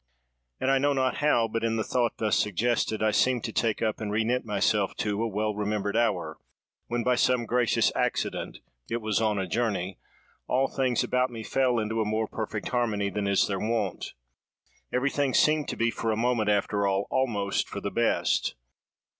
"And 0.59 0.71
I 0.71 0.79
know 0.79 0.93
not 0.93 1.17
how, 1.17 1.47
but 1.47 1.63
in 1.63 1.75
the 1.75 1.83
thought 1.83 2.17
thus 2.17 2.35
suggested, 2.35 3.03
I 3.03 3.11
seem 3.11 3.39
to 3.41 3.51
take 3.53 3.83
up, 3.83 4.01
and 4.01 4.11
re 4.11 4.23
knit 4.23 4.43
myself 4.43 4.95
to, 4.95 5.21
a 5.21 5.27
well 5.27 5.53
remembered 5.53 5.95
hour, 5.95 6.39
when 6.87 7.03
by 7.03 7.13
some 7.13 7.45
gracious 7.45 7.91
accident—it 7.95 8.97
was 8.99 9.21
on 9.21 9.37
a 9.37 9.45
journey—all 9.45 10.69
things 10.69 11.03
about 11.03 11.29
me 11.29 11.43
fell 11.43 11.77
into 11.77 12.01
a 12.01 12.05
more 12.05 12.27
perfect 12.27 12.69
harmony 12.69 13.11
than 13.11 13.27
is 13.27 13.45
their 13.47 13.59
wont. 13.59 14.13
Everything 14.91 15.35
seemed 15.35 15.67
to 15.67 15.77
be, 15.77 15.91
for 15.91 16.11
a 16.11 16.17
moment, 16.17 16.49
after 16.49 16.87
all, 16.87 17.05
almost 17.11 17.69
for 17.69 17.79
the 17.79 17.91
best. 17.91 18.55